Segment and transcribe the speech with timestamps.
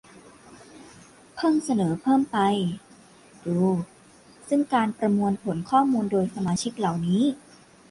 [1.35, 2.37] เพิ่งเสนอเพิ่มไป
[3.45, 3.63] ดู
[4.49, 7.23] ซึ่งการประมวลผลข้อมูลโดยสมาชิกเหล่านี้